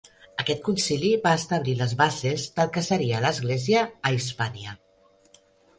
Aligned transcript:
Aquest 0.43 0.61
concili 0.67 1.11
va 1.25 1.33
establir 1.41 1.75
les 1.83 1.93
bases 2.01 2.49
del 2.57 2.73
que 2.79 2.85
seria 2.89 3.21
l'Església 3.27 3.87
a 4.11 4.17
Hispània. 4.19 4.79